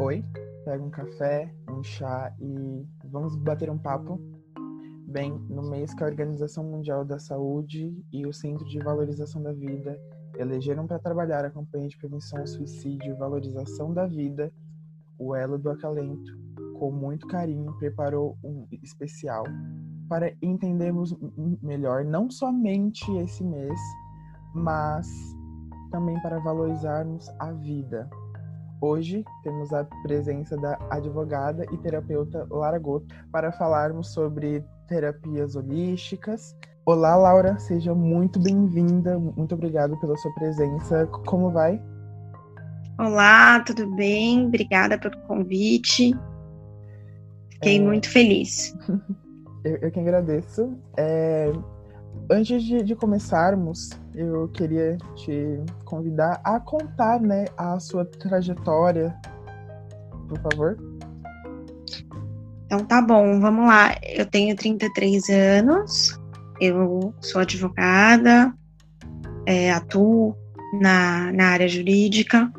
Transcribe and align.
Oi, 0.00 0.24
pega 0.64 0.80
um 0.80 0.90
café, 0.90 1.52
um 1.68 1.82
chá 1.82 2.32
e 2.38 2.86
vamos 3.04 3.34
bater 3.34 3.68
um 3.68 3.76
papo. 3.76 4.20
Bem, 5.08 5.32
no 5.50 5.68
mês 5.68 5.92
que 5.92 6.04
a 6.04 6.06
Organização 6.06 6.62
Mundial 6.62 7.04
da 7.04 7.18
Saúde 7.18 8.00
e 8.12 8.24
o 8.24 8.32
Centro 8.32 8.64
de 8.64 8.78
Valorização 8.78 9.42
da 9.42 9.52
Vida 9.52 10.00
elegeram 10.36 10.86
para 10.86 11.00
trabalhar 11.00 11.44
a 11.44 11.50
campanha 11.50 11.88
de 11.88 11.98
prevenção 11.98 12.38
ao 12.38 12.46
suicídio 12.46 13.10
e 13.10 13.18
valorização 13.18 13.92
da 13.92 14.06
vida, 14.06 14.52
o 15.18 15.34
Elo 15.34 15.58
do 15.58 15.68
Acalento, 15.68 16.38
com 16.78 16.92
muito 16.92 17.26
carinho, 17.26 17.76
preparou 17.76 18.38
um 18.44 18.68
especial 18.80 19.42
para 20.08 20.32
entendermos 20.40 21.12
melhor 21.60 22.04
não 22.04 22.30
somente 22.30 23.04
esse 23.16 23.42
mês, 23.42 23.80
mas 24.54 25.08
também 25.90 26.22
para 26.22 26.38
valorizarmos 26.38 27.28
a 27.40 27.50
vida. 27.50 28.08
Hoje 28.80 29.24
temos 29.42 29.72
a 29.72 29.84
presença 30.02 30.56
da 30.56 30.78
advogada 30.88 31.64
e 31.72 31.76
terapeuta 31.78 32.46
Lara 32.48 32.78
Goto 32.78 33.06
para 33.32 33.50
falarmos 33.50 34.12
sobre 34.12 34.64
terapias 34.86 35.56
holísticas. 35.56 36.56
Olá, 36.86 37.16
Laura, 37.16 37.58
seja 37.58 37.92
muito 37.92 38.38
bem-vinda. 38.38 39.18
Muito 39.18 39.56
obrigado 39.56 39.98
pela 39.98 40.16
sua 40.16 40.32
presença. 40.34 41.06
Como 41.26 41.50
vai? 41.50 41.82
Olá, 43.00 43.60
tudo 43.60 43.94
bem? 43.96 44.46
Obrigada 44.46 44.96
pelo 44.96 45.18
convite. 45.26 46.16
Fiquei 47.50 47.78
é... 47.78 47.80
muito 47.80 48.08
feliz. 48.08 48.76
eu, 49.64 49.76
eu, 49.78 49.90
que 49.90 49.98
agradeço. 49.98 50.78
É... 50.96 51.50
Antes 52.30 52.62
de, 52.62 52.82
de, 52.82 52.94
começarmos, 52.94 53.90
eu 54.14 54.48
queria 54.48 54.98
te 55.16 55.60
convidar 55.84 56.40
a 56.44 56.60
contar 56.60 57.20
né, 57.20 57.46
a 57.56 57.80
sua 57.80 58.04
trajetória, 58.04 59.14
por 60.28 60.38
favor. 60.40 60.76
Então 62.66 62.84
tá 62.84 63.00
bom, 63.00 63.40
vamos 63.40 63.66
lá. 63.66 63.94
Eu 64.02 64.26
tenho 64.26 64.54
33 64.54 65.30
anos, 65.30 66.20
eu 66.60 67.14
sou 67.20 67.40
advogada, 67.40 68.52
é, 69.46 69.72
atuo 69.72 70.36
na, 70.80 71.32
na 71.32 71.46
área 71.46 71.66
jurídica, 71.66 72.52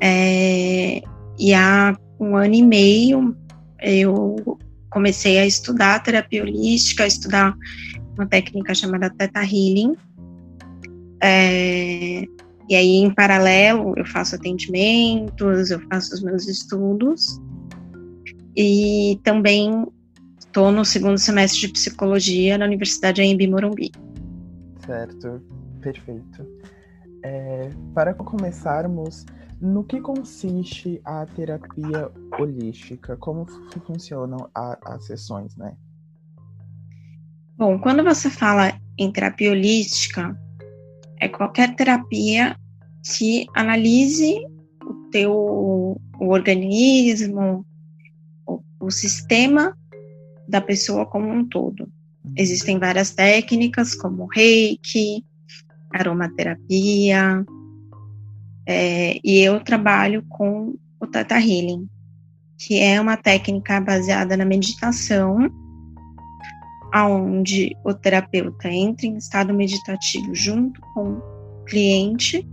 é, 0.00 1.00
e 1.38 1.54
há 1.54 1.96
um 2.20 2.36
ano 2.36 2.54
e 2.54 2.62
meio 2.62 3.34
eu 3.80 4.58
comecei 4.90 5.38
a 5.38 5.46
estudar 5.46 6.02
terapia 6.02 6.42
holística, 6.42 7.04
a 7.04 7.06
estudar 7.06 7.54
uma 8.16 8.26
técnica 8.26 8.74
chamada 8.74 9.10
Theta 9.10 9.40
Healing. 9.40 9.96
É, 11.22 12.24
e 12.68 12.74
aí, 12.74 12.96
em 12.96 13.14
paralelo, 13.14 13.94
eu 13.96 14.04
faço 14.04 14.34
atendimentos, 14.34 15.70
eu 15.70 15.80
faço 15.88 16.14
os 16.14 16.22
meus 16.22 16.48
estudos. 16.48 17.40
E 18.56 19.20
também 19.22 19.86
estou 20.38 20.72
no 20.72 20.84
segundo 20.84 21.18
semestre 21.18 21.60
de 21.60 21.68
psicologia 21.68 22.56
na 22.58 22.64
Universidade 22.64 23.22
AMB 23.22 23.46
Morumbi. 23.46 23.92
Certo, 24.84 25.42
perfeito. 25.80 26.46
É, 27.22 27.70
para 27.94 28.14
começarmos, 28.14 29.26
no 29.60 29.84
que 29.84 30.00
consiste 30.00 31.00
a 31.04 31.26
terapia 31.26 32.10
holística? 32.38 33.16
Como 33.16 33.46
funcionam 33.86 34.48
as 34.54 35.06
sessões, 35.06 35.56
né? 35.56 35.76
Bom, 37.56 37.78
quando 37.78 38.04
você 38.04 38.28
fala 38.28 38.78
em 38.98 39.10
terapia 39.10 39.50
holística, 39.50 40.38
é 41.18 41.28
qualquer 41.28 41.74
terapia 41.74 42.54
que 43.02 43.46
analise 43.54 44.36
o 44.84 44.94
teu 45.10 45.32
o 46.18 46.28
organismo, 46.28 47.64
o, 48.46 48.60
o 48.80 48.90
sistema 48.90 49.76
da 50.48 50.60
pessoa 50.60 51.06
como 51.06 51.28
um 51.28 51.46
todo. 51.46 51.88
Existem 52.36 52.78
várias 52.78 53.10
técnicas, 53.10 53.94
como 53.94 54.26
reiki, 54.26 55.24
aromaterapia, 55.92 57.44
é, 58.66 59.18
e 59.24 59.38
eu 59.38 59.60
trabalho 59.60 60.24
com 60.28 60.74
o 61.00 61.06
Tata 61.06 61.36
Healing, 61.36 61.88
que 62.58 62.80
é 62.80 63.00
uma 63.00 63.16
técnica 63.16 63.80
baseada 63.80 64.36
na 64.36 64.44
meditação, 64.44 65.38
aonde 66.96 67.76
o 67.84 67.92
terapeuta 67.92 68.70
entra 68.70 69.06
em 69.06 69.18
estado 69.18 69.52
meditativo 69.52 70.34
junto 70.34 70.80
com 70.94 71.10
o 71.10 71.64
cliente 71.66 72.48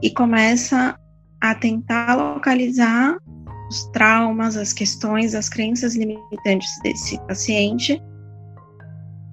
e 0.00 0.10
começa 0.10 0.96
a 1.40 1.54
tentar 1.56 2.14
localizar 2.14 3.18
os 3.68 3.84
traumas, 3.86 4.56
as 4.56 4.72
questões, 4.72 5.34
as 5.34 5.48
crenças 5.48 5.96
limitantes 5.96 6.70
desse 6.84 7.18
paciente 7.26 8.00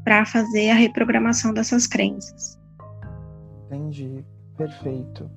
para 0.04 0.26
fazer 0.26 0.72
a 0.72 0.76
reprogramação 0.76 1.54
dessas 1.54 1.86
crenças. 1.86 2.60
Entendi. 3.68 4.26
Perfeito. 4.58 5.30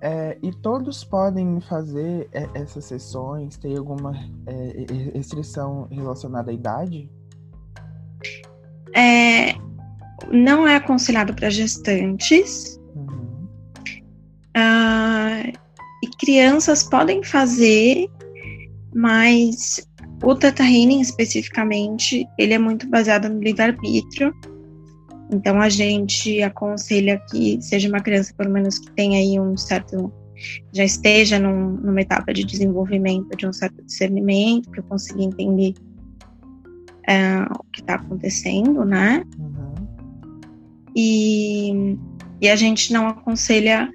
É, 0.00 0.38
e 0.42 0.52
todos 0.52 1.04
podem 1.04 1.60
fazer 1.60 2.30
é, 2.32 2.48
essas 2.54 2.86
sessões? 2.86 3.58
Tem 3.58 3.76
alguma 3.76 4.12
é, 4.46 4.86
restrição 5.12 5.86
relacionada 5.90 6.50
à 6.50 6.54
idade? 6.54 7.10
É, 8.94 9.54
não 10.30 10.66
é 10.66 10.76
aconselhado 10.76 11.34
para 11.34 11.50
gestantes. 11.50 12.78
Uhum. 12.94 13.48
Ah, 14.54 15.42
e 16.02 16.06
crianças 16.18 16.82
podem 16.82 17.22
fazer, 17.22 18.08
mas 18.94 19.86
o 20.22 20.34
Teta 20.34 20.62
Healing 20.62 21.00
especificamente, 21.00 22.26
ele 22.38 22.54
é 22.54 22.58
muito 22.58 22.88
baseado 22.88 23.28
no 23.28 23.40
livre-arbítrio. 23.40 24.34
Então 25.30 25.60
a 25.60 25.68
gente 25.68 26.42
aconselha 26.42 27.22
que 27.30 27.60
seja 27.60 27.88
uma 27.88 28.00
criança, 28.00 28.32
pelo 28.36 28.50
menos, 28.50 28.78
que 28.78 28.90
tenha 28.92 29.18
aí 29.18 29.38
um 29.38 29.56
certo. 29.56 30.12
já 30.72 30.84
esteja 30.84 31.38
num, 31.38 31.72
numa 31.72 32.00
etapa 32.00 32.32
de 32.32 32.44
desenvolvimento 32.44 33.36
de 33.36 33.46
um 33.46 33.52
certo 33.52 33.82
discernimento, 33.84 34.70
que 34.70 34.80
eu 34.80 34.84
consiga 34.84 35.22
entender 35.22 35.74
é, 37.08 37.42
o 37.58 37.64
que 37.72 37.80
está 37.80 37.94
acontecendo, 37.94 38.84
né? 38.84 39.24
Uhum. 39.38 39.74
E, 40.94 41.96
e 42.40 42.48
a 42.48 42.56
gente 42.56 42.92
não 42.92 43.08
aconselha 43.08 43.90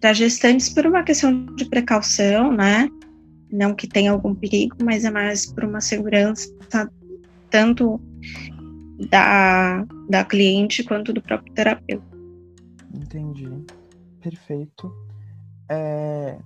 para 0.00 0.14
gestantes 0.14 0.68
por 0.70 0.86
uma 0.86 1.02
questão 1.02 1.46
de 1.54 1.66
precaução, 1.66 2.50
né? 2.50 2.88
Não 3.52 3.74
que 3.74 3.86
tenha 3.86 4.10
algum 4.10 4.34
perigo, 4.34 4.76
mas 4.82 5.04
é 5.04 5.10
mais 5.10 5.46
por 5.46 5.64
uma 5.64 5.80
segurança 5.80 6.50
tanto 7.50 8.00
da, 9.10 9.84
da 10.08 10.24
cliente 10.24 10.82
quanto 10.82 11.12
do 11.12 11.22
próprio 11.22 11.52
terapeuta. 11.52 12.06
Entendi. 12.94 13.50
Perfeito. 14.20 14.92
É, 15.68 16.38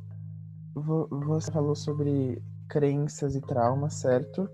você 0.75 1.53
falou 1.53 1.75
sobre 1.75 2.43
crenças 2.69 3.35
e 3.35 3.41
traumas, 3.41 3.95
certo? 3.95 4.49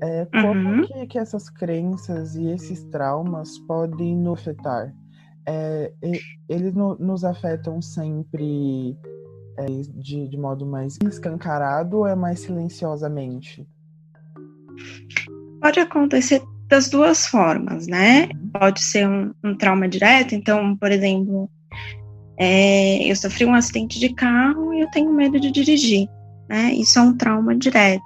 É, 0.00 0.26
como 0.26 0.68
uhum. 0.70 0.82
que, 0.82 1.06
que, 1.06 1.18
essas 1.18 1.48
crenças 1.48 2.34
e 2.36 2.46
esses 2.48 2.82
traumas 2.84 3.58
podem 3.60 4.16
nos 4.16 4.40
afetar? 4.40 4.94
É, 5.46 5.92
eles 6.48 6.74
no, 6.74 6.96
nos 6.96 7.24
afetam 7.24 7.80
sempre 7.80 8.96
é, 9.58 9.66
de, 9.66 10.28
de 10.28 10.36
modo 10.36 10.66
mais 10.66 10.98
escancarado 11.06 11.98
ou 11.98 12.06
é 12.06 12.14
mais 12.14 12.40
silenciosamente? 12.40 13.66
Pode 15.60 15.80
acontecer 15.80 16.42
das 16.68 16.88
duas 16.88 17.26
formas, 17.26 17.86
né? 17.86 18.28
Pode 18.52 18.82
ser 18.82 19.08
um, 19.08 19.32
um 19.44 19.56
trauma 19.56 19.88
direto, 19.88 20.34
então, 20.34 20.76
por 20.76 20.90
exemplo, 20.90 21.48
é, 22.38 23.10
eu 23.10 23.14
sofri 23.14 23.44
um 23.44 23.54
acidente 23.54 23.98
de 24.00 24.12
carro 24.12 24.74
e 24.74 24.80
eu 24.80 24.90
tenho 24.90 25.12
medo 25.12 25.38
de 25.38 25.50
dirigir, 25.50 26.08
né? 26.48 26.72
Isso 26.74 26.98
é 26.98 27.02
um 27.02 27.16
trauma 27.16 27.54
direto. 27.54 28.02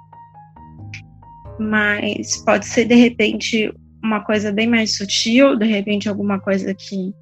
Mas 1.59 2.37
pode 2.45 2.65
ser, 2.65 2.85
de 2.85 2.95
repente, 2.95 3.73
uma 4.03 4.21
coisa 4.21 4.51
bem 4.51 4.67
mais 4.67 4.95
sutil, 4.95 5.55
de 5.55 5.65
repente, 5.65 6.07
alguma 6.07 6.39
coisa 6.39 6.73
que 6.73 7.13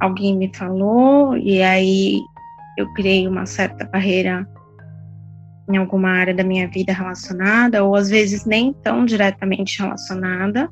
alguém 0.00 0.36
me 0.36 0.54
falou, 0.54 1.36
e 1.36 1.62
aí 1.62 2.20
eu 2.76 2.92
criei 2.92 3.26
uma 3.26 3.46
certa 3.46 3.86
barreira 3.86 4.46
em 5.68 5.76
alguma 5.78 6.10
área 6.10 6.34
da 6.34 6.44
minha 6.44 6.68
vida 6.68 6.92
relacionada, 6.92 7.82
ou 7.82 7.96
às 7.96 8.08
vezes 8.08 8.44
nem 8.44 8.72
tão 8.72 9.04
diretamente 9.04 9.80
relacionada. 9.80 10.70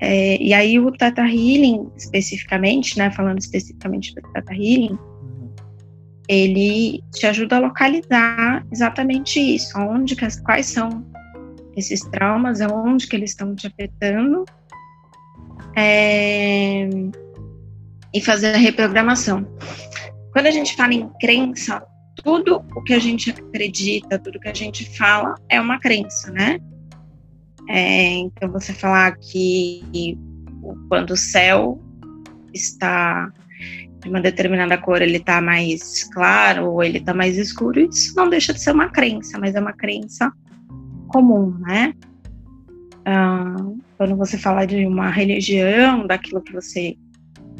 É, 0.00 0.40
e 0.40 0.52
aí 0.52 0.78
o 0.78 0.92
Tata 0.92 1.22
Healing, 1.22 1.90
especificamente, 1.96 2.98
né, 2.98 3.10
falando 3.10 3.38
especificamente 3.38 4.14
do 4.14 4.22
Tata 4.32 4.52
Healing, 4.52 4.98
ele 6.28 7.02
te 7.12 7.26
ajuda 7.26 7.56
a 7.56 7.60
localizar 7.60 8.66
exatamente 8.72 9.38
isso, 9.38 9.78
onde 9.78 10.16
que, 10.16 10.26
quais 10.42 10.66
são 10.66 11.04
esses 11.76 12.00
traumas, 12.02 12.60
aonde 12.60 13.06
que 13.06 13.16
eles 13.16 13.30
estão 13.30 13.54
te 13.54 13.66
afetando, 13.66 14.44
é, 15.76 16.88
e 18.12 18.20
fazer 18.20 18.54
a 18.54 18.58
reprogramação. 18.58 19.46
Quando 20.32 20.46
a 20.46 20.50
gente 20.50 20.74
fala 20.76 20.94
em 20.94 21.08
crença, 21.20 21.84
tudo 22.22 22.64
o 22.74 22.82
que 22.82 22.94
a 22.94 22.98
gente 22.98 23.30
acredita, 23.30 24.18
tudo 24.18 24.40
que 24.40 24.48
a 24.48 24.54
gente 24.54 24.96
fala 24.96 25.34
é 25.48 25.60
uma 25.60 25.78
crença, 25.78 26.30
né? 26.30 26.58
É, 27.68 28.10
então, 28.18 28.50
você 28.50 28.72
falar 28.72 29.16
que 29.16 30.16
quando 30.88 31.10
o 31.10 31.16
céu 31.16 31.80
está 32.52 33.32
uma 34.08 34.20
determinada 34.20 34.76
cor, 34.78 35.02
ele 35.02 35.16
está 35.16 35.40
mais 35.40 36.04
claro 36.04 36.72
ou 36.72 36.82
ele 36.82 36.98
está 36.98 37.14
mais 37.14 37.36
escuro, 37.38 37.80
isso 37.80 38.14
não 38.16 38.28
deixa 38.28 38.52
de 38.52 38.60
ser 38.60 38.72
uma 38.72 38.88
crença, 38.88 39.38
mas 39.38 39.54
é 39.54 39.60
uma 39.60 39.72
crença 39.72 40.32
comum, 41.08 41.56
né? 41.60 41.94
Ah, 43.04 43.56
quando 43.96 44.16
você 44.16 44.36
fala 44.38 44.66
de 44.66 44.86
uma 44.86 45.10
religião, 45.10 46.06
daquilo 46.06 46.42
que 46.42 46.52
você 46.52 46.96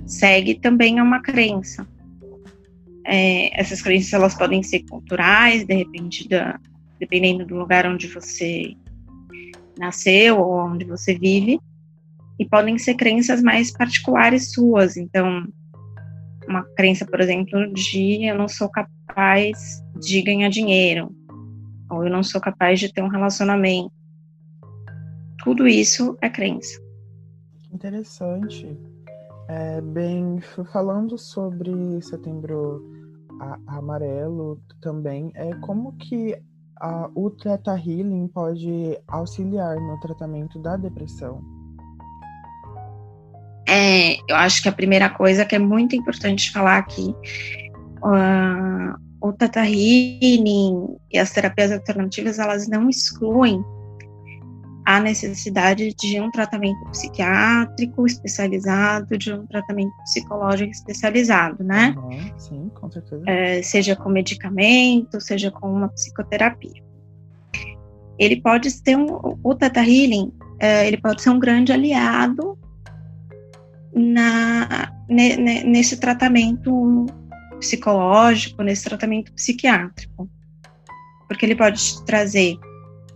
segue, 0.06 0.54
também 0.54 0.98
é 0.98 1.02
uma 1.02 1.20
crença. 1.20 1.86
É, 3.06 3.60
essas 3.60 3.82
crenças 3.82 4.12
elas 4.12 4.34
podem 4.34 4.62
ser 4.62 4.80
culturais, 4.88 5.64
de 5.64 5.74
repente, 5.74 6.28
da, 6.28 6.58
dependendo 6.98 7.44
do 7.44 7.54
lugar 7.54 7.86
onde 7.86 8.06
você 8.08 8.74
nasceu 9.78 10.38
ou 10.38 10.54
onde 10.54 10.84
você 10.84 11.14
vive, 11.14 11.60
e 12.38 12.44
podem 12.44 12.78
ser 12.78 12.94
crenças 12.94 13.42
mais 13.42 13.70
particulares 13.70 14.52
suas. 14.52 14.96
Então, 14.96 15.46
uma 16.48 16.64
crença, 16.76 17.06
por 17.06 17.20
exemplo, 17.20 17.72
de 17.72 18.24
eu 18.24 18.36
não 18.36 18.48
sou 18.48 18.68
capaz 18.68 19.82
de 20.00 20.22
ganhar 20.22 20.48
dinheiro, 20.48 21.14
ou 21.90 22.04
eu 22.04 22.10
não 22.10 22.22
sou 22.22 22.40
capaz 22.40 22.80
de 22.80 22.92
ter 22.92 23.02
um 23.02 23.08
relacionamento. 23.08 23.92
Tudo 25.42 25.68
isso 25.68 26.16
é 26.20 26.28
crença. 26.28 26.80
Interessante. 27.72 28.78
É, 29.48 29.80
bem, 29.80 30.40
falando 30.72 31.18
sobre 31.18 32.00
setembro 32.00 32.82
amarelo 33.66 34.60
também, 34.80 35.30
é 35.34 35.54
como 35.56 35.92
que 35.98 36.34
a, 36.80 37.10
o 37.14 37.30
Theta 37.30 37.72
Healing 37.72 38.28
pode 38.28 38.98
auxiliar 39.06 39.76
no 39.76 40.00
tratamento 40.00 40.58
da 40.58 40.76
depressão? 40.76 41.42
É, 43.66 44.16
eu 44.28 44.36
acho 44.36 44.62
que 44.62 44.68
a 44.68 44.72
primeira 44.72 45.08
coisa 45.08 45.44
que 45.44 45.54
é 45.54 45.58
muito 45.58 45.96
importante 45.96 46.52
falar 46.52 46.78
aqui, 46.78 47.14
uh, 48.02 48.94
o 49.20 49.32
Healing 49.32 50.98
e 51.10 51.18
as 51.18 51.30
terapias 51.30 51.72
alternativas, 51.72 52.38
elas 52.38 52.68
não 52.68 52.90
excluem 52.90 53.64
a 54.84 55.00
necessidade 55.00 55.94
de 55.94 56.20
um 56.20 56.30
tratamento 56.30 56.84
psiquiátrico 56.90 58.06
especializado, 58.06 59.16
de 59.16 59.32
um 59.32 59.46
tratamento 59.46 59.92
psicológico 60.02 60.70
especializado, 60.70 61.64
né? 61.64 61.94
Uhum, 61.96 62.38
sim, 62.38 62.70
com 62.74 62.90
certeza. 62.90 63.22
É, 63.26 63.62
seja 63.62 63.96
com 63.96 64.10
medicamento, 64.10 65.18
seja 65.22 65.50
com 65.50 65.72
uma 65.72 65.88
psicoterapia. 65.88 66.82
Ele 68.18 68.40
pode 68.42 68.70
ser 68.70 68.96
um, 68.96 69.38
o 69.42 69.54
Theta 69.54 69.80
Healing, 69.80 70.30
é, 70.58 70.86
ele 70.86 70.98
pode 70.98 71.22
ser 71.22 71.30
um 71.30 71.38
grande 71.38 71.72
aliado 71.72 72.58
na, 73.94 74.92
ne, 75.08 75.36
ne, 75.36 75.64
nesse 75.64 75.96
tratamento 75.98 77.06
psicológico, 77.58 78.62
nesse 78.62 78.84
tratamento 78.84 79.32
psiquiátrico, 79.32 80.28
porque 81.28 81.46
ele 81.46 81.56
pode 81.56 81.82
te 81.82 82.04
trazer 82.04 82.56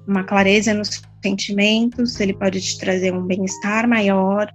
uma 0.06 0.24
clareza 0.24 0.72
nos 0.72 1.02
sentimentos, 1.22 2.18
ele 2.20 2.32
pode 2.32 2.60
te 2.60 2.78
trazer 2.78 3.12
um 3.12 3.26
bem-estar 3.26 3.88
maior. 3.88 4.52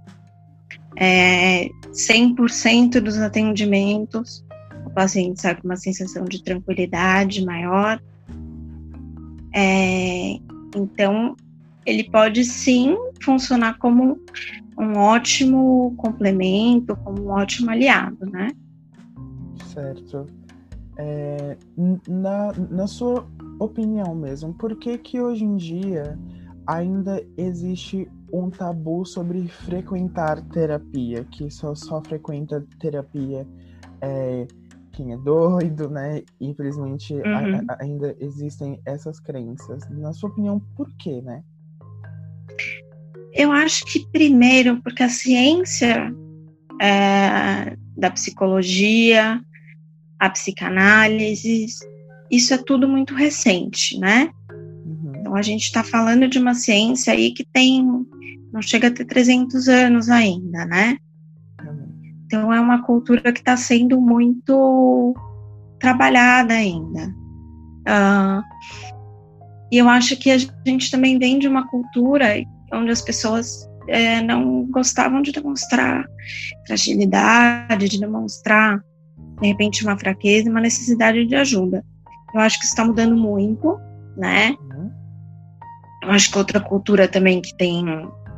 É, 0.96 1.68
100% 1.92 3.00
dos 3.00 3.18
atendimentos, 3.18 4.44
o 4.86 4.90
paciente 4.90 5.40
sai 5.40 5.54
com 5.54 5.68
uma 5.68 5.76
sensação 5.76 6.24
de 6.24 6.42
tranquilidade 6.42 7.44
maior. 7.44 8.00
É, 9.54 10.38
então, 10.74 11.36
ele 11.86 12.04
pode 12.04 12.44
sim 12.44 12.96
funcionar 13.22 13.78
como 13.78 14.18
um 14.78 14.98
ótimo 14.98 15.94
complemento, 15.96 16.96
como 16.96 17.22
um 17.22 17.30
ótimo 17.30 17.70
aliado, 17.70 18.26
né? 18.26 18.48
Certo. 19.72 20.26
É, 20.96 21.56
na, 22.08 22.52
na 22.70 22.86
sua 22.86 23.26
opinião 23.58 24.14
mesmo, 24.14 24.54
por 24.54 24.76
que 24.76 24.96
que 24.98 25.20
hoje 25.20 25.44
em 25.44 25.56
dia 25.56 26.18
ainda 26.66 27.22
existe 27.36 28.08
um 28.32 28.50
tabu 28.50 29.04
sobre 29.04 29.46
frequentar 29.48 30.40
terapia, 30.48 31.24
que 31.24 31.50
só, 31.50 31.74
só 31.74 32.00
frequenta 32.02 32.64
terapia 32.80 33.46
é, 34.00 34.46
quem 34.92 35.12
é 35.12 35.16
doido, 35.16 35.90
né? 35.90 36.22
Infelizmente 36.40 37.14
uhum. 37.14 37.66
a, 37.68 37.74
a, 37.74 37.82
ainda 37.82 38.16
existem 38.20 38.80
essas 38.86 39.20
crenças. 39.20 39.88
Na 39.90 40.12
sua 40.12 40.30
opinião, 40.30 40.60
por 40.76 40.88
quê, 40.96 41.20
né? 41.20 41.42
Eu 43.34 43.50
acho 43.50 43.84
que 43.86 44.06
primeiro 44.12 44.80
porque 44.82 45.02
a 45.02 45.08
ciência 45.08 46.14
é, 46.80 47.76
da 47.96 48.10
psicologia, 48.10 49.40
a 50.18 50.30
psicanálise, 50.30 51.66
isso 52.30 52.54
é 52.54 52.58
tudo 52.58 52.88
muito 52.88 53.14
recente, 53.14 53.98
né? 53.98 54.30
Então, 55.18 55.34
a 55.34 55.42
gente 55.42 55.64
está 55.64 55.82
falando 55.82 56.28
de 56.28 56.38
uma 56.38 56.54
ciência 56.54 57.12
aí 57.12 57.32
que 57.32 57.44
tem, 57.44 57.84
não 58.52 58.62
chega 58.62 58.88
a 58.88 58.90
ter 58.90 59.04
300 59.04 59.68
anos 59.68 60.08
ainda, 60.08 60.64
né? 60.66 60.96
Então, 62.26 62.52
é 62.52 62.60
uma 62.60 62.82
cultura 62.82 63.32
que 63.32 63.40
está 63.40 63.56
sendo 63.56 64.00
muito 64.00 65.14
trabalhada 65.78 66.54
ainda. 66.54 67.14
Uh, 67.86 68.42
e 69.70 69.78
eu 69.78 69.88
acho 69.88 70.16
que 70.16 70.30
a 70.30 70.38
gente 70.38 70.90
também 70.90 71.18
vem 71.18 71.38
de 71.38 71.48
uma 71.48 71.66
cultura 71.68 72.38
onde 72.74 72.90
as 72.90 73.02
pessoas 73.02 73.68
é, 73.88 74.22
não 74.22 74.64
gostavam 74.66 75.22
de 75.22 75.32
demonstrar 75.32 76.06
fragilidade, 76.66 77.88
de 77.88 78.00
demonstrar, 78.00 78.82
de 79.40 79.48
repente, 79.48 79.84
uma 79.84 79.98
fraqueza, 79.98 80.50
uma 80.50 80.60
necessidade 80.60 81.24
de 81.26 81.34
ajuda. 81.34 81.84
Eu 82.34 82.40
acho 82.40 82.58
que 82.58 82.64
isso 82.64 82.74
está 82.74 82.84
mudando 82.84 83.16
muito, 83.16 83.78
né? 84.16 84.56
Eu 86.02 86.10
acho 86.10 86.30
que 86.30 86.38
outra 86.38 86.60
cultura 86.60 87.08
também 87.08 87.40
que 87.40 87.56
tem, 87.56 87.84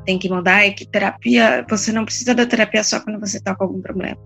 tem 0.04 0.18
que 0.18 0.28
mudar 0.28 0.64
é 0.64 0.70
que 0.70 0.86
terapia, 0.86 1.64
você 1.68 1.92
não 1.92 2.04
precisa 2.04 2.34
da 2.34 2.46
terapia 2.46 2.84
só 2.84 3.00
quando 3.00 3.18
você 3.18 3.38
está 3.38 3.54
com 3.54 3.64
algum 3.64 3.80
problema. 3.80 4.18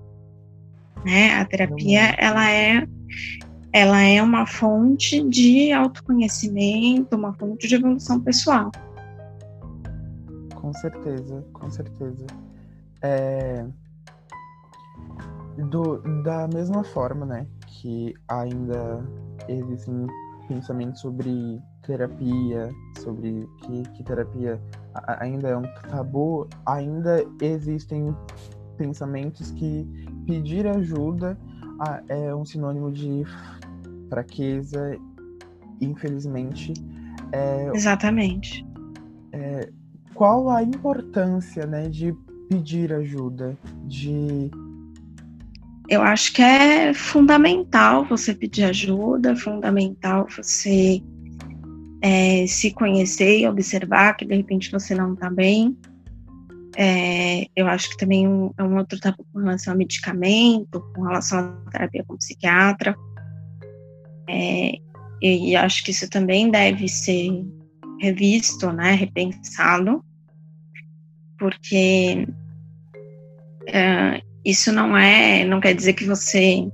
Né? 1.05 1.35
A 1.35 1.45
terapia, 1.45 2.15
ela 2.19 2.51
é, 2.51 2.87
ela 3.73 4.03
é 4.03 4.23
uma 4.23 4.47
fonte 4.47 5.27
de 5.29 5.73
autoconhecimento, 5.73 7.17
uma 7.17 7.33
fonte 7.35 7.67
de 7.67 7.77
evolução 7.77 8.21
pessoal. 8.21 8.71
Com 10.61 10.73
certeza, 10.75 11.45
com 11.53 11.71
certeza. 11.71 12.27
É, 13.03 13.67
do, 15.71 15.99
da 16.23 16.47
mesma 16.49 16.85
forma, 16.85 17.25
né, 17.25 17.47
que 17.67 18.15
ainda 18.29 19.05
existem 19.49 20.07
pensamentos 20.49 21.01
sobre 21.01 21.61
terapia, 21.83 22.71
sobre 22.99 23.49
que, 23.59 23.83
que 23.95 24.03
terapia 24.03 24.61
ainda 25.19 25.49
é 25.49 25.57
um 25.57 25.63
tabu, 25.89 26.49
ainda 26.67 27.25
existem 27.41 28.15
pensamentos 28.77 29.51
que 29.53 29.87
pedir 30.27 30.67
ajuda 30.67 31.39
é 32.09 32.35
um 32.35 32.45
sinônimo 32.45 32.93
de 32.93 33.25
fraqueza, 34.09 34.99
infelizmente. 35.81 36.75
É, 37.33 37.71
Exatamente. 37.75 38.67
Qual 40.21 40.51
a 40.51 40.63
importância 40.63 41.67
né, 41.67 41.89
de 41.89 42.15
pedir 42.51 42.93
ajuda, 42.93 43.57
de 43.87 44.51
eu 45.89 46.03
acho 46.03 46.35
que 46.35 46.43
é 46.43 46.93
fundamental 46.93 48.05
você 48.05 48.35
pedir 48.35 48.65
ajuda, 48.65 49.35
fundamental 49.35 50.27
você 50.29 51.03
é, 52.03 52.47
se 52.47 52.71
conhecer 52.71 53.39
e 53.39 53.49
observar 53.49 54.13
que 54.13 54.27
de 54.27 54.37
repente 54.37 54.71
você 54.71 54.95
não 54.95 55.15
está 55.15 55.31
bem. 55.31 55.75
É, 56.77 57.47
eu 57.57 57.67
acho 57.67 57.89
que 57.89 57.97
também 57.97 58.27
é 58.59 58.63
um 58.63 58.77
outro 58.77 59.01
tabu 59.01 59.25
com 59.33 59.39
relação 59.39 59.73
ao 59.73 59.79
medicamento, 59.79 60.83
com 60.95 61.01
relação 61.01 61.39
à 61.39 61.71
terapia 61.71 62.05
com 62.07 62.19
psiquiatra. 62.19 62.95
É, 64.29 64.73
e, 65.23 65.53
e 65.53 65.57
acho 65.57 65.83
que 65.83 65.93
isso 65.93 66.11
também 66.11 66.51
deve 66.51 66.89
ser 66.89 67.43
revisto, 67.99 68.71
né, 68.71 68.93
repensado, 68.93 70.05
porque 71.41 72.29
é, 73.67 74.23
isso 74.45 74.71
não 74.71 74.97
é, 74.97 75.45
não 75.45 75.59
quer 75.59 75.75
dizer 75.75 75.95
que 75.95 76.05
você 76.05 76.69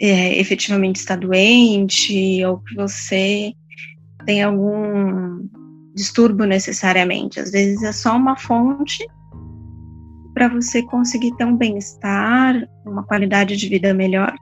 é, 0.00 0.38
efetivamente 0.38 0.96
está 0.96 1.14
doente 1.14 2.42
ou 2.44 2.58
que 2.60 2.74
você 2.74 3.52
tem 4.24 4.42
algum 4.42 5.46
distúrbio 5.94 6.46
necessariamente. 6.46 7.38
Às 7.38 7.50
vezes 7.50 7.82
é 7.82 7.92
só 7.92 8.16
uma 8.16 8.36
fonte 8.36 9.06
para 10.32 10.48
você 10.48 10.82
conseguir 10.82 11.34
ter 11.36 11.44
um 11.44 11.56
bem-estar, 11.56 12.54
uma 12.86 13.02
qualidade 13.02 13.56
de 13.56 13.68
vida 13.68 13.92
melhor. 13.92 14.34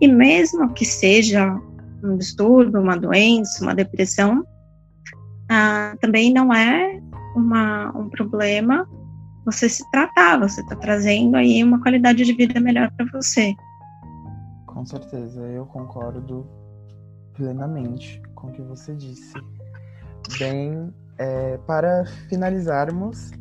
E 0.00 0.08
mesmo 0.08 0.72
que 0.72 0.84
seja 0.84 1.54
um 2.02 2.16
distúrbio, 2.16 2.80
uma 2.80 2.96
doença, 2.96 3.62
uma 3.62 3.74
depressão, 3.74 4.44
ah, 5.48 5.94
também 6.00 6.32
não 6.32 6.52
é 6.52 7.00
uma, 7.34 7.96
um 7.96 8.08
problema 8.08 8.88
você 9.44 9.68
se 9.68 9.88
tratar, 9.90 10.38
você 10.38 10.60
está 10.60 10.76
trazendo 10.76 11.36
aí 11.36 11.62
uma 11.64 11.80
qualidade 11.80 12.24
de 12.24 12.32
vida 12.32 12.60
melhor 12.60 12.90
para 12.92 13.06
você. 13.12 13.54
Com 14.66 14.86
certeza, 14.86 15.40
eu 15.42 15.66
concordo 15.66 16.46
plenamente 17.34 18.22
com 18.34 18.48
o 18.48 18.52
que 18.52 18.62
você 18.62 18.94
disse. 18.94 19.34
Bem, 20.38 20.92
é, 21.18 21.58
para 21.66 22.06
finalizarmos, 22.28 23.32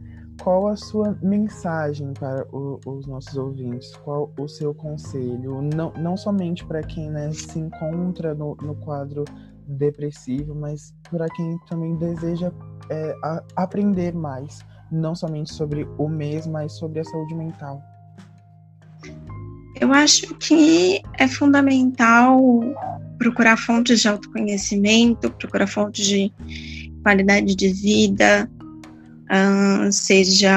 qual 0.42 0.68
a 0.68 0.76
sua 0.76 1.16
mensagem 1.22 2.14
para 2.14 2.48
o, 2.52 2.80
os 2.86 3.06
nossos 3.06 3.38
ouvintes? 3.38 3.96
Qual 3.98 4.34
o 4.40 4.48
seu 4.48 4.74
conselho? 4.74 5.62
Não, 5.62 5.94
não 5.94 6.18
somente 6.18 6.66
para 6.66 6.82
quem 6.82 7.12
né, 7.12 7.32
se 7.32 7.60
encontra 7.60 8.34
no, 8.34 8.56
no 8.56 8.76
quadro 8.76 9.24
depressivo, 9.68 10.56
mas 10.56 10.94
para 11.10 11.28
quem 11.30 11.58
também 11.70 11.96
deseja 11.96 12.52
é, 12.90 13.16
aprender 13.56 14.14
mais, 14.14 14.60
não 14.92 15.16
somente 15.16 15.54
sobre 15.54 15.88
o 15.98 16.08
mês, 16.08 16.48
mas 16.48 16.74
sobre 16.74 17.00
a 17.00 17.04
saúde 17.04 17.36
mental. 17.36 17.82
Eu 19.80 19.92
acho 19.94 20.36
que 20.36 21.02
é 21.18 21.28
fundamental 21.28 22.40
procurar 23.18 23.58
fontes 23.58 24.02
de 24.02 24.08
autoconhecimento, 24.08 25.32
procurar 25.32 25.68
fontes 25.68 26.06
de 26.06 26.32
qualidade 27.04 27.56
de 27.56 27.70
vida, 27.70 28.50
seja 29.92 30.52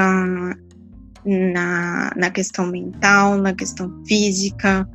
na, 1.25 2.11
na 2.15 2.29
questão 2.29 2.67
mental, 2.67 3.37
na 3.37 3.53
questão 3.53 4.03
física, 4.05 4.87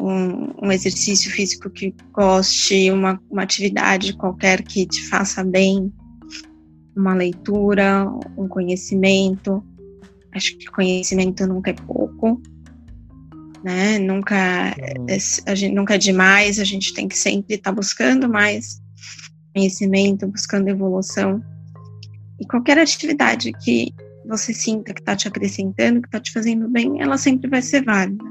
um, 0.00 0.66
um, 0.66 0.72
exercício 0.72 1.30
físico 1.30 1.68
que 1.68 1.94
goste, 2.12 2.90
uma, 2.90 3.20
uma 3.30 3.42
atividade 3.42 4.14
qualquer 4.14 4.62
que 4.62 4.86
te 4.86 5.06
faça 5.08 5.44
bem, 5.44 5.92
uma 7.00 7.14
leitura, 7.14 8.06
um 8.36 8.46
conhecimento. 8.46 9.64
Acho 10.32 10.56
que 10.58 10.66
conhecimento 10.66 11.46
nunca 11.46 11.70
é 11.70 11.74
pouco, 11.74 12.40
né? 13.64 13.98
Nunca 13.98 14.36
é, 14.36 15.16
a 15.46 15.54
gente 15.54 15.74
nunca 15.74 15.94
é 15.94 15.98
demais. 15.98 16.60
A 16.60 16.64
gente 16.64 16.94
tem 16.94 17.08
que 17.08 17.18
sempre 17.18 17.56
estar 17.56 17.70
tá 17.70 17.74
buscando 17.74 18.28
mais 18.28 18.80
conhecimento, 19.54 20.28
buscando 20.28 20.68
evolução. 20.68 21.42
E 22.38 22.46
qualquer 22.46 22.78
atividade 22.78 23.52
que 23.52 23.92
você 24.26 24.52
sinta 24.52 24.94
que 24.94 25.00
está 25.00 25.16
te 25.16 25.26
acrescentando, 25.26 26.00
que 26.00 26.08
está 26.08 26.20
te 26.20 26.32
fazendo 26.32 26.68
bem, 26.68 27.00
ela 27.02 27.18
sempre 27.18 27.50
vai 27.50 27.60
ser 27.60 27.84
válida. 27.84 28.24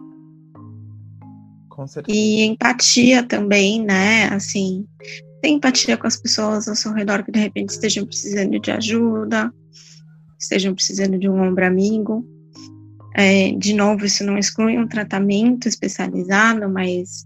Com 1.69 1.85
certeza. 1.85 2.17
E 2.17 2.45
empatia 2.45 3.23
também, 3.23 3.83
né? 3.83 4.25
Assim, 4.29 4.85
ter 5.41 5.49
empatia 5.49 5.97
com 5.97 6.07
as 6.07 6.17
pessoas 6.17 6.67
ao 6.67 6.75
seu 6.75 6.93
redor 6.93 7.23
que 7.23 7.31
de 7.31 7.39
repente 7.39 7.69
estejam 7.69 8.05
precisando 8.05 8.59
de 8.59 8.71
ajuda, 8.71 9.53
estejam 10.39 10.73
precisando 10.73 11.17
de 11.17 11.29
um 11.29 11.41
ombro 11.41 11.65
amigo. 11.65 12.25
É, 13.15 13.51
de 13.53 13.73
novo, 13.73 14.05
isso 14.05 14.23
não 14.23 14.37
exclui 14.37 14.77
um 14.77 14.87
tratamento 14.87 15.67
especializado, 15.67 16.69
mas 16.69 17.25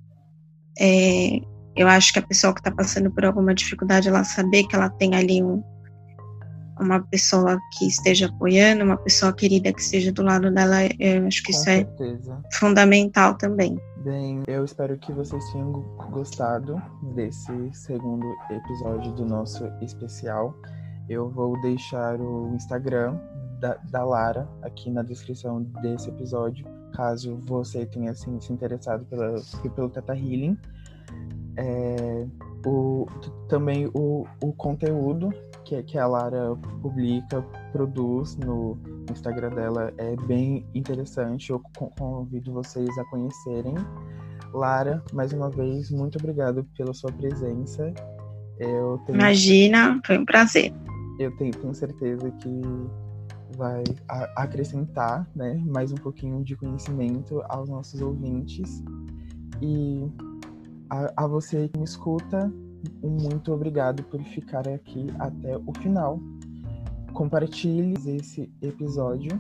é, 0.79 1.39
eu 1.75 1.88
acho 1.88 2.13
que 2.13 2.20
a 2.20 2.27
pessoa 2.27 2.53
que 2.53 2.60
está 2.60 2.72
passando 2.72 3.12
por 3.12 3.25
alguma 3.25 3.53
dificuldade, 3.53 4.08
ela 4.08 4.24
saber 4.24 4.63
que 4.65 4.75
ela 4.75 4.89
tem 4.89 5.15
ali 5.15 5.43
um, 5.43 5.63
uma 6.80 7.01
pessoa 7.01 7.60
que 7.77 7.88
esteja 7.88 8.27
apoiando, 8.27 8.84
uma 8.84 8.98
pessoa 8.98 9.34
querida 9.34 9.72
que 9.72 9.82
esteja 9.82 10.12
do 10.12 10.24
lado 10.24 10.51
dela, 10.51 10.77
eu 11.00 11.25
acho 11.27 11.44
que 11.44 11.51
Com 11.51 11.60
isso 11.60 11.70
é 11.70 11.75
certeza. 11.77 12.42
é 12.44 12.56
fundamental 12.56 13.36
também. 13.36 13.80
Bem, 13.98 14.44
eu 14.48 14.65
espero 14.65 14.98
que 14.98 15.12
vocês 15.13 15.44
tenham 15.51 15.72
gostado 16.12 16.82
desse 17.15 17.51
segundo 17.72 18.25
episódio 18.50 19.13
do 19.13 19.25
nosso 19.25 19.65
especial. 19.82 20.53
Eu 21.08 21.30
vou 21.30 21.60
deixar 21.62 22.20
o 22.20 22.53
Instagram 22.53 23.18
da, 23.60 23.77
da 23.89 24.03
Lara 24.03 24.48
aqui 24.62 24.89
na 24.89 25.03
descrição 25.03 25.62
desse 25.82 26.10
episódio, 26.10 26.65
caso 26.94 27.38
você 27.46 27.86
tenha 27.86 28.12
assim, 28.12 28.39
se 28.42 28.51
interessado 28.51 29.06
pela, 29.06 29.36
pelo 29.74 29.89
Teta 29.89 30.13
Healing. 30.13 30.58
É, 31.56 32.25
o, 32.65 33.06
também 33.48 33.89
o, 33.94 34.25
o 34.42 34.51
conteúdo 34.53 35.32
que, 35.63 35.82
que 35.84 35.98
a 35.98 36.08
Lara 36.08 36.55
publica, 36.82 37.41
produz 37.72 38.36
no 38.38 38.77
Instagram 39.12 39.50
dela 39.50 39.93
é 39.98 40.15
bem 40.27 40.65
interessante. 40.74 41.50
Eu 41.50 41.62
convido 41.98 42.53
vocês 42.53 42.98
a 42.98 43.05
conhecerem. 43.05 43.75
Lara, 44.53 45.03
mais 45.12 45.34
uma 45.34 45.50
vez, 45.50 45.89
muito 45.89 46.17
obrigado 46.20 46.63
pela 46.77 46.93
sua 46.93 47.12
presença. 47.12 47.93
Eu 48.60 49.00
tenho... 49.05 49.17
Imagina, 49.17 50.00
foi 50.05 50.17
um 50.17 50.25
prazer. 50.25 50.74
Eu 51.20 51.36
tenho, 51.38 51.51
tenho 51.51 51.74
certeza 51.74 52.29
que 52.32 52.62
vai 53.58 53.84
acrescentar 54.36 55.27
né, 55.36 55.62
mais 55.65 55.91
um 55.91 55.96
pouquinho 55.96 56.43
de 56.43 56.55
conhecimento 56.55 57.41
aos 57.50 57.70
nossos 57.70 58.01
ouvintes. 58.01 58.84
E 59.62 60.08
a, 60.89 61.24
a 61.24 61.27
você 61.27 61.67
que 61.67 61.77
me 61.77 61.86
escuta, 61.86 62.51
muito 63.01 63.53
obrigado 63.53 64.03
por 64.03 64.21
ficar 64.23 64.67
aqui 64.67 65.07
até 65.19 65.57
o 65.57 65.73
final. 65.79 66.19
Compartilhe 67.13 67.93
esse 68.17 68.51
episódio 68.61 69.39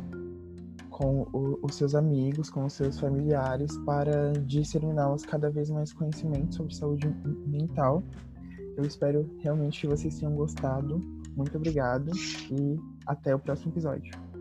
com 0.89 1.27
o, 1.33 1.59
os 1.63 1.75
seus 1.75 1.95
amigos, 1.95 2.49
com 2.49 2.65
os 2.65 2.73
seus 2.73 2.99
familiares, 2.99 3.75
para 3.79 4.31
disseminá-los 4.45 5.25
cada 5.25 5.49
vez 5.49 5.69
mais 5.69 5.91
conhecimento 5.91 6.55
sobre 6.55 6.75
saúde 6.75 7.07
mental. 7.47 8.03
Eu 8.77 8.85
espero 8.85 9.29
realmente 9.39 9.81
que 9.81 9.87
vocês 9.87 10.17
tenham 10.19 10.35
gostado. 10.35 10.99
Muito 11.35 11.57
obrigado 11.57 12.11
e 12.51 12.79
até 13.05 13.33
o 13.33 13.39
próximo 13.39 13.71
episódio. 13.71 14.32